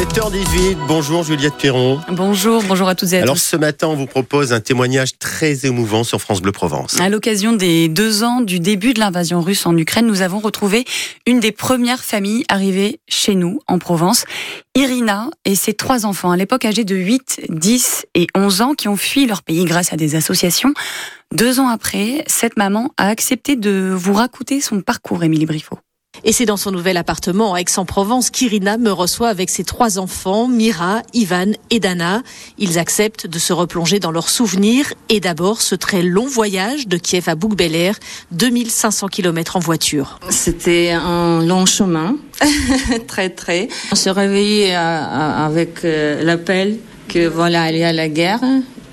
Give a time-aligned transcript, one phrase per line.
[0.00, 2.00] 7h18, bonjour Juliette Perron.
[2.08, 3.42] Bonjour, bonjour à toutes et à Alors tous.
[3.42, 6.98] ce matin, on vous propose un témoignage très émouvant sur France Bleu Provence.
[6.98, 10.86] À l'occasion des deux ans du début de l'invasion russe en Ukraine, nous avons retrouvé
[11.26, 14.24] une des premières familles arrivées chez nous, en Provence.
[14.74, 18.88] Irina et ses trois enfants, à l'époque âgés de 8, 10 et 11 ans, qui
[18.88, 20.72] ont fui leur pays grâce à des associations.
[21.30, 25.78] Deux ans après, cette maman a accepté de vous raconter son parcours, Émilie Briffaut.
[26.24, 30.48] Et c'est dans son nouvel appartement à Aix-en-Provence qu'Irina me reçoit avec ses trois enfants,
[30.48, 32.22] Mira, Ivan et Dana.
[32.58, 36.96] Ils acceptent de se replonger dans leurs souvenirs et d'abord ce très long voyage de
[36.96, 37.96] Kiev à Bouc-Bel-Air,
[38.32, 40.18] 2500 km en voiture.
[40.28, 42.16] C'était un long chemin,
[43.06, 43.68] très très.
[43.92, 46.78] On se réveillait euh, avec euh, l'appel
[47.08, 48.40] que voilà, il y a la guerre,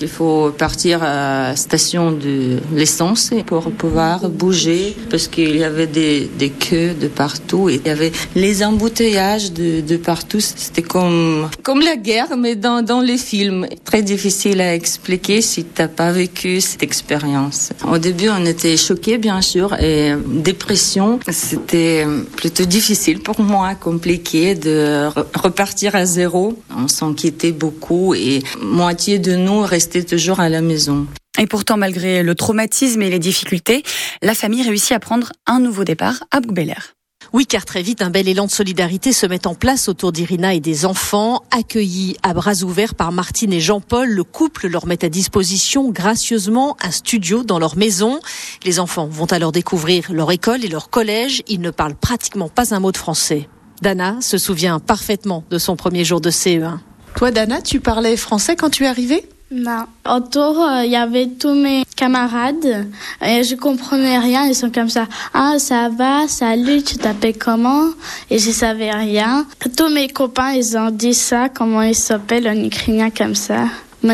[0.00, 5.86] qu'il faut partir à la station de l'essence pour pouvoir bouger parce qu'il y avait
[5.86, 10.40] des, des queues de partout et il y avait les embouteillages de, de partout.
[10.40, 13.66] C'était comme, comme la guerre, mais dans, dans les films.
[13.84, 17.70] Très difficile à expliquer si t'as pas vécu cette expérience.
[17.86, 24.54] Au début, on était choqués, bien sûr, et dépression, c'était plutôt difficile pour moi, compliqué
[24.54, 26.58] de re- repartir à zéro.
[26.74, 31.06] On s'inquiétait beaucoup et moitié de nous restait toujours à la maison.
[31.38, 33.82] Et pourtant, malgré le traumatisme et les difficultés,
[34.22, 36.94] la famille réussit à prendre un nouveau départ à Bouc-Bel-Air.
[37.32, 40.54] Oui, car très vite, un bel élan de solidarité se met en place autour d'Irina
[40.54, 41.42] et des enfants.
[41.52, 46.76] Accueillis à bras ouverts par Martine et Jean-Paul, le couple leur met à disposition gracieusement
[46.82, 48.18] un studio dans leur maison.
[48.64, 51.42] Les enfants vont alors découvrir leur école et leur collège.
[51.46, 53.48] Ils ne parlent pratiquement pas un mot de français.
[53.80, 56.78] Dana se souvient parfaitement de son premier jour de E CE1.
[57.14, 59.28] Toi, Dana, tu parlais français quand tu es arrivée?
[59.52, 59.86] Non.
[60.08, 62.86] Autour, euh, il y avait tous mes camarades
[63.20, 64.46] et je comprenais rien.
[64.46, 65.08] Ils sont comme ça.
[65.34, 67.86] Ah, ça va, salut, tu t'appelles comment?
[68.30, 69.44] Et je savais rien.
[69.76, 73.64] Tous mes copains, ils ont dit ça, comment ils s'appellent en ukrainien comme ça.
[74.04, 74.08] Et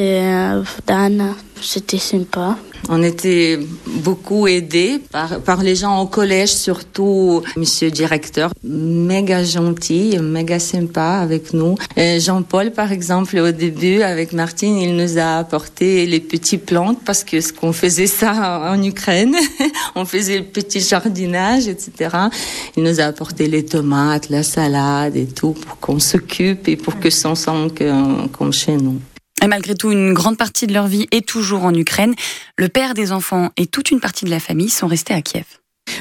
[0.00, 1.34] euh, Dan.
[1.60, 2.56] C'était sympa.
[2.88, 5.00] On était beaucoup aidés
[5.44, 11.76] par, les gens au collège, surtout monsieur directeur, méga gentil, méga sympa avec nous.
[11.96, 17.24] Jean-Paul, par exemple, au début, avec Martine, il nous a apporté les petits plantes parce
[17.24, 19.34] que ce qu'on faisait ça en Ukraine,
[19.94, 22.10] on faisait le petit jardinage, etc.
[22.76, 26.98] Il nous a apporté les tomates, la salade et tout pour qu'on s'occupe et pour
[27.00, 29.00] que ça sente que- comme chez nous.
[29.44, 32.14] Et malgré tout, une grande partie de leur vie est toujours en Ukraine.
[32.56, 35.44] Le père des enfants et toute une partie de la famille sont restés à Kiev.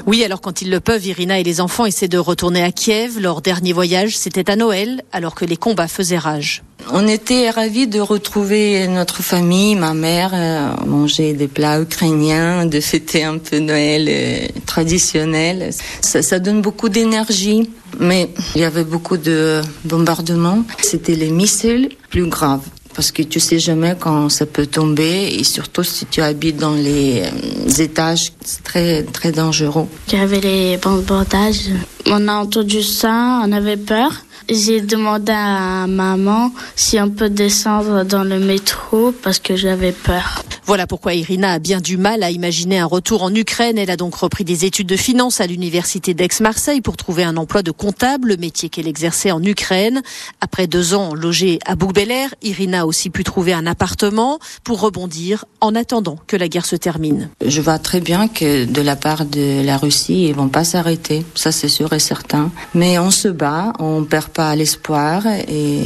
[0.06, 3.20] Oui, alors quand ils le peuvent, Irina et les enfants essaient de retourner à Kiev.
[3.20, 6.64] Leur dernier voyage, c'était à Noël, alors que les combats faisaient rage.
[6.94, 12.80] On était ravis de retrouver notre famille, ma mère, euh, manger des plats ukrainiens, de
[12.80, 15.72] fêter un peu Noël euh, traditionnel.
[16.00, 20.64] Ça, ça donne beaucoup d'énergie, mais il y avait beaucoup de bombardements.
[20.82, 22.64] C'était les missiles plus graves.
[22.96, 26.76] Parce que tu sais jamais quand ça peut tomber et surtout si tu habites dans
[26.76, 29.88] les euh, étages, c'est très très dangereux.
[30.12, 31.70] Il y avait les bandages.
[32.06, 34.12] On a entendu ça, on avait peur.
[34.50, 40.44] J'ai demandé à maman si on peut descendre dans le métro parce que j'avais peur.
[40.66, 43.78] Voilà pourquoi Irina a bien du mal à imaginer un retour en Ukraine.
[43.78, 47.64] Elle a donc repris des études de finance à l'université d'Aix-Marseille pour trouver un emploi
[47.64, 50.02] de comptable, le métier qu'elle exerçait en Ukraine.
[50.40, 55.44] Après deux ans logée à Bouc-Bel-Air, Irina a aussi pu trouver un appartement pour rebondir
[55.60, 57.30] en attendant que la guerre se termine.
[57.46, 61.26] Je vois très bien que de la part de la Russie, ils vont pas s'arrêter.
[61.36, 62.52] Ça, c'est sûr et certain.
[62.74, 65.82] Mais on se bat, on perd pas l'espoir et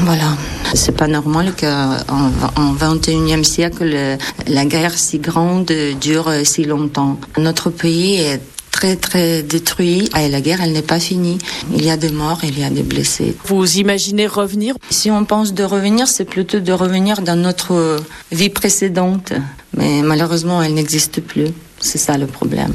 [0.00, 0.36] voilà.
[0.74, 7.18] C'est pas normal qu'en en 21e siècle, la guerre si grande dure si longtemps.
[7.38, 8.40] Notre pays est
[8.70, 11.38] très très détruit et la guerre elle n'est pas finie.
[11.74, 13.36] Il y a des morts, il y a des blessés.
[13.44, 14.74] Vous imaginez revenir?
[14.90, 18.00] Si on pense de revenir, c'est plutôt de revenir dans notre
[18.30, 19.32] vie précédente.
[19.76, 21.48] Mais malheureusement, elle n'existe plus.
[21.80, 22.74] C'est ça le problème.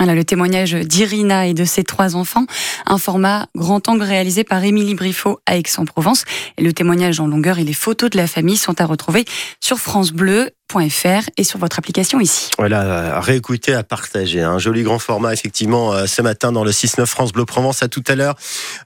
[0.00, 2.46] Voilà le témoignage d'Irina et de ses trois enfants,
[2.86, 6.24] un format grand angle réalisé par Émilie Briffaut à Aix-en-Provence.
[6.56, 9.26] Et le témoignage en longueur et les photos de la famille sont à retrouver
[9.60, 12.48] sur francebleu.fr et sur votre application ici.
[12.56, 14.40] Voilà, à réécouter, à partager.
[14.40, 17.82] Un joli grand format, effectivement, euh, ce matin dans le 6-9 France Bleu Provence.
[17.82, 18.36] À tout à l'heure,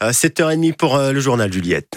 [0.02, 1.96] euh, 7h30 pour euh, le journal Juliette.